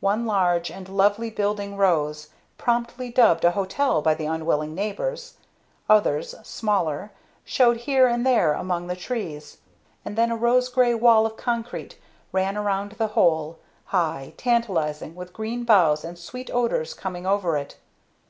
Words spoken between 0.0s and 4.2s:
One large and lovely building rose, promptly dubbed a hotel by